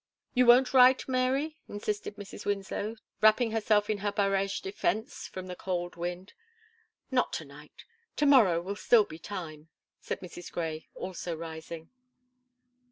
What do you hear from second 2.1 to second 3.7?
Mrs. Winslow, wrapping